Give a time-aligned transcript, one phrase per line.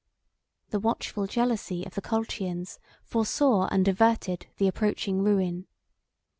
[0.71, 5.67] The watchful jealousy of the Colchians foresaw and averted the approaching ruin.